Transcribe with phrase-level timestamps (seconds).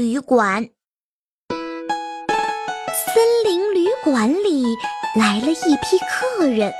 [0.00, 0.66] 旅馆。
[1.50, 4.64] 森林旅馆里
[5.14, 6.72] 来了一批客人，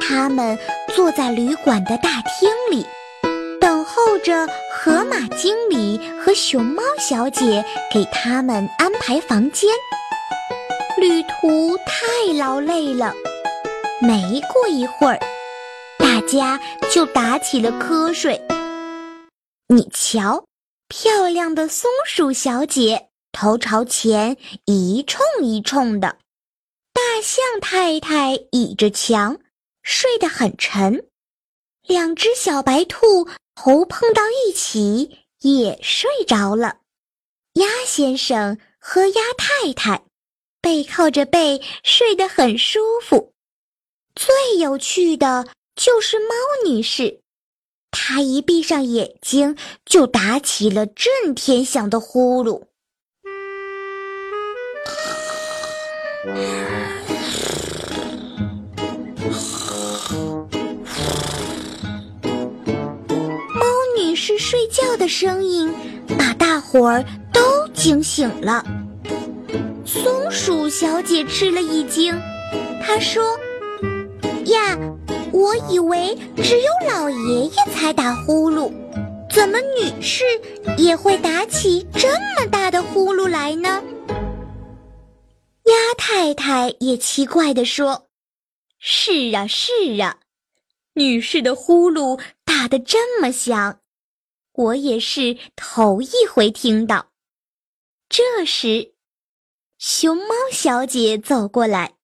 [0.00, 0.58] 他们
[0.96, 2.86] 坐在旅馆的大厅里，
[3.60, 7.62] 等候着河马经理和熊猫小姐
[7.92, 9.68] 给他们安排房间。
[10.96, 13.12] 旅途太劳累了，
[14.00, 15.20] 没过一会儿，
[15.98, 16.58] 大家
[16.90, 18.40] 就打起了瞌睡。
[19.68, 20.42] 你瞧，
[20.94, 26.18] 漂亮的松鼠小姐头朝前一冲一冲的，
[26.92, 29.40] 大象太太倚着墙
[29.82, 31.08] 睡得很沉，
[31.86, 36.80] 两只小白兔头碰到一起也睡着了，
[37.54, 40.04] 鸭先生和鸭太太。
[40.60, 43.32] 背靠着背睡得很舒服，
[44.14, 46.34] 最有趣的就是猫
[46.66, 47.21] 女士，
[47.94, 52.64] 他一闭上眼睛就打起了震天响的呼噜。
[63.54, 63.66] 猫
[63.98, 65.72] 女士睡觉的声音
[66.18, 68.64] 把大伙儿都惊醒了。
[69.84, 72.18] 松鼠小姐吃了一惊，
[72.82, 73.22] 她说
[74.46, 74.78] ：“呀，
[75.32, 78.70] 我以为只有老爷爷才打呼噜，
[79.30, 80.24] 怎么女士
[80.76, 83.82] 也会打起这么大的呼噜来呢？”
[85.64, 88.08] 鸭太太也奇怪地说
[88.78, 90.18] ：“是啊，是啊，
[90.94, 93.80] 女士的呼噜打得这么响，
[94.52, 97.06] 我也是头一回听到。”
[98.08, 98.92] 这时。
[99.78, 101.94] 熊猫小姐走过来，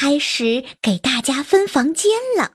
[0.00, 2.52] 开始给大家分房间了。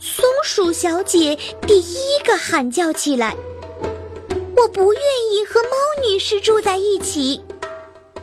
[0.00, 3.36] 松鼠小姐第一个喊叫起来
[4.56, 7.42] ：“我不愿意和猫女士住在一起，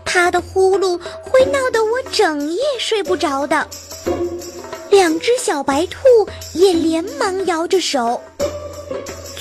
[0.04, 3.68] 她的呼噜会闹得我整夜睡不着的。”
[4.90, 6.00] 两只小白兔
[6.56, 8.20] 也连忙摇着手。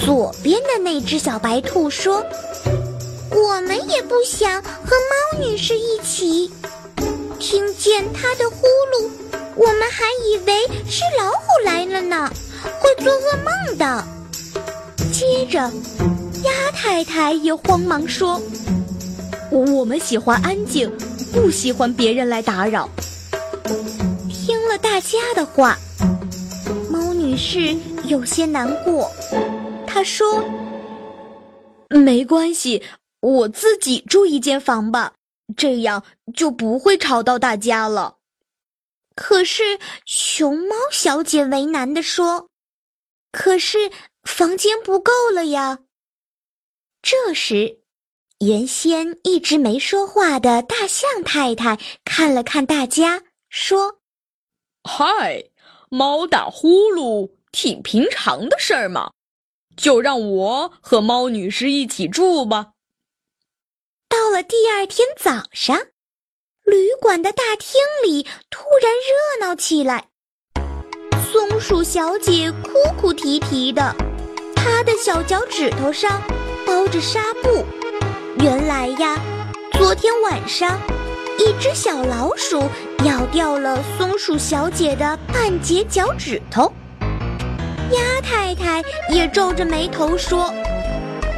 [0.05, 2.23] 左边的那只小白兔说。
[3.31, 6.51] 我们也不想和猫女士一起。
[7.47, 9.11] 听见它的呼噜，
[9.55, 12.33] 我们还以为是老虎来了呢，
[12.81, 14.03] 会做噩梦的。
[15.13, 15.59] 接着，
[16.43, 18.41] 鸭太太也慌忙说
[19.53, 20.91] ：“我们喜欢安静，
[21.35, 22.89] 不喜欢别人来打扰。”
[24.33, 25.79] 听了大家的话，
[26.89, 29.11] 猫女士有些难过。
[29.87, 30.43] 她说
[31.93, 32.83] ：“没关系。”
[33.21, 35.13] 我自己住一间房吧，
[35.57, 36.05] 这样
[36.35, 38.19] 就不会吵到大家了。
[39.17, 42.49] 可是熊猫小姐为难地说
[43.31, 43.91] ：“可是
[44.25, 45.81] 房间不够了呀。”
[47.01, 47.79] 这时，
[48.41, 54.01] 原先一直没说话的大象太太看了看大家，说
[54.83, 55.45] ：“嗨，
[55.91, 59.13] 猫打呼噜挺平常的事儿嘛，
[59.77, 62.73] 就让我和猫女士一起住吧。”
[64.35, 65.79] 到了第二天早上，
[66.65, 70.07] 旅馆的大厅里突然热闹起来。
[71.31, 73.95] 松鼠小姐哭哭啼啼的，
[74.57, 76.21] 她的小脚趾头上
[76.67, 77.65] 包着纱布。
[78.41, 79.17] 原来呀，
[79.75, 80.81] 昨天晚上
[81.39, 82.61] 一只小老鼠
[83.05, 86.73] 咬掉了松鼠小姐的半截脚趾头。
[87.93, 90.53] 鸭太太也皱着眉头说。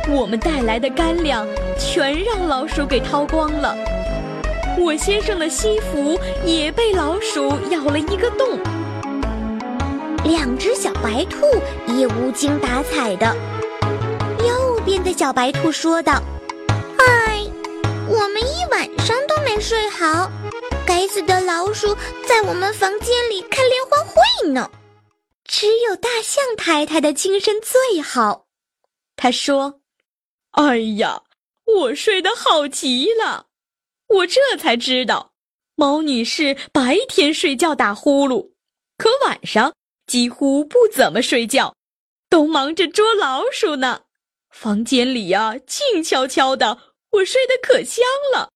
[0.09, 1.47] 我们带来的干粮
[1.79, 3.77] 全让老鼠给掏光了，
[4.79, 8.59] 我先生的西服也被老鼠咬了一个洞。
[10.25, 11.41] 两只小白兔
[11.97, 13.37] 也无精打采的。
[14.45, 16.21] 右边的小白兔说道
[16.99, 17.45] ：“哎，
[18.09, 20.31] 我们一晚上都没睡好，
[20.85, 21.95] 该死的老鼠
[22.27, 24.69] 在我们房间里开联欢会呢。
[25.45, 28.47] 只有大象太太的精神最好，
[29.15, 29.81] 他说。”
[30.57, 31.21] 哎呀，
[31.67, 33.49] 我睡得好极了！
[34.09, 35.33] 我这才知道，
[35.75, 38.53] 猫女士白天睡觉打呼噜，
[38.97, 39.75] 可晚上
[40.07, 41.75] 几乎不怎么睡觉，
[42.31, 44.05] 都忙着捉老鼠呢。
[44.51, 48.51] 房间里呀，静悄悄的，我睡得可香了。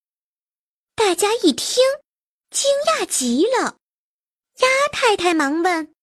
[0.95, 1.83] 大家一听，
[2.51, 3.77] 惊讶极了。
[4.61, 5.95] 鸭太太忙问：“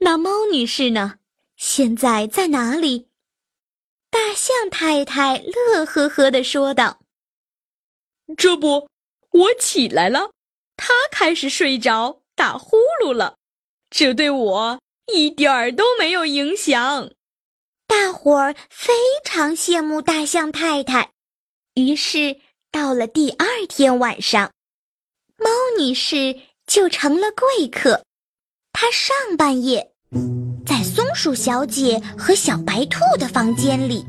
[0.00, 1.18] 那猫女士呢？
[1.56, 3.08] 现在在哪里？”
[4.34, 6.98] 大象太太乐呵呵地说道
[8.36, 8.88] ：“这不，
[9.30, 10.32] 我起来了，
[10.76, 13.36] 他开始睡着打呼噜了，
[13.90, 17.12] 这对我一点儿都没有影响。”
[17.86, 18.92] 大伙伙儿非
[19.22, 21.12] 常羡慕大象太太，
[21.74, 22.40] 于是
[22.72, 24.50] 到了第二天晚上，
[25.36, 25.48] 猫
[25.78, 28.02] 女士就成了贵客。
[28.72, 29.92] 她上半夜
[30.66, 34.04] 在松鼠小姐和小白兔的房间里，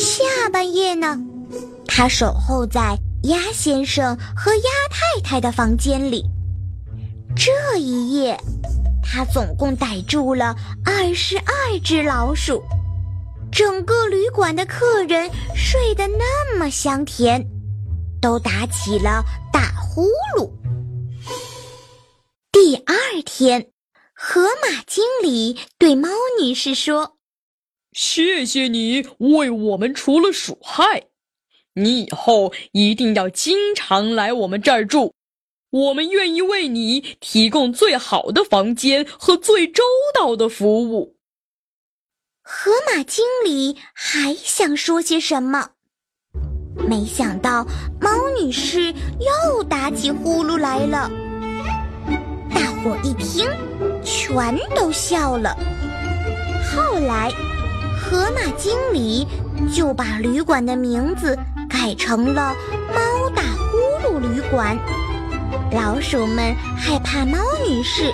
[0.00, 1.20] 下半夜呢，
[1.86, 6.24] 他守候在鸭先生和鸭太太的房间里。
[7.36, 8.40] 这一夜。
[9.12, 10.54] 他总共逮住了
[10.84, 12.62] 二十二只老鼠，
[13.50, 17.44] 整个旅馆的客人睡得那么香甜，
[18.22, 20.06] 都打起了打呼
[20.38, 20.48] 噜。
[22.52, 22.94] 第二
[23.26, 23.70] 天，
[24.14, 26.08] 河马经理对猫
[26.40, 27.16] 女士说
[27.92, 31.04] ：“谢谢你为我们除了鼠害，
[31.74, 35.14] 你以后一定要经常来我们这儿住。”
[35.70, 41.14] 我们愿意为你提供最好的房间和最周到的服务。
[42.42, 45.70] 河马经理还想说些什么，
[46.88, 47.64] 没想到
[48.00, 51.08] 猫女士又打起呼噜来了。
[52.52, 53.48] 大伙一听，
[54.02, 55.56] 全都笑了。
[56.74, 57.30] 后来，
[58.10, 59.24] 河马经理
[59.72, 62.52] 就把旅馆的名字改成了
[62.92, 64.76] “猫打呼噜旅馆”。
[65.70, 68.12] 老鼠们害怕猫女士，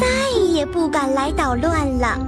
[0.00, 2.18] 再也不敢来捣乱了。